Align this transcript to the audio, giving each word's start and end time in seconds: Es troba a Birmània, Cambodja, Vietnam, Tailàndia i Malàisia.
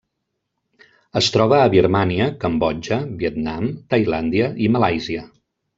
Es 1.21 1.27
troba 1.35 1.59
a 1.65 1.69
Birmània, 1.75 2.31
Cambodja, 2.45 2.99
Vietnam, 3.23 3.71
Tailàndia 3.95 4.53
i 4.69 4.77
Malàisia. 4.77 5.29